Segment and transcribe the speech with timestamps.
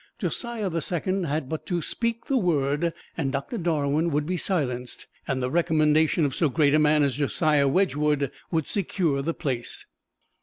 [0.17, 5.05] Josiah the Second had but to speak the word and Doctor Darwin would be silenced,
[5.27, 9.85] and the recommendation of so great a man as Josiah Wedgwood would secure the place.